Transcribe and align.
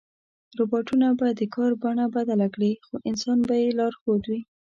روباټونه 0.57 1.07
به 1.19 1.27
د 1.39 1.41
کار 1.55 1.71
بڼه 1.83 2.05
بدله 2.15 2.47
کړي، 2.55 2.71
خو 2.85 2.95
انسان 3.09 3.37
به 3.47 3.55
یې 3.61 3.69
لارښود 3.79 4.21
وي. 4.29 4.41